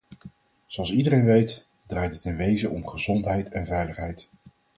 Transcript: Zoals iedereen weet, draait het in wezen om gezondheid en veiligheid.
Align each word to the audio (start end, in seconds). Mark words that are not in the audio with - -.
Zoals 0.65 0.91
iedereen 0.91 1.25
weet, 1.25 1.67
draait 1.87 2.13
het 2.13 2.25
in 2.25 2.35
wezen 2.35 2.71
om 2.71 2.87
gezondheid 2.87 3.49
en 3.49 3.65
veiligheid. 3.65 4.29